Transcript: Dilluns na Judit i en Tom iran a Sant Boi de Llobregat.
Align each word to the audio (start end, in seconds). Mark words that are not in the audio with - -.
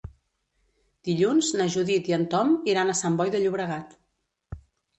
Dilluns 1.09 1.49
na 1.59 1.67
Judit 1.75 2.09
i 2.13 2.17
en 2.19 2.25
Tom 2.33 2.57
iran 2.73 2.89
a 2.95 2.99
Sant 3.03 3.21
Boi 3.23 3.37
de 3.39 3.45
Llobregat. 3.45 3.97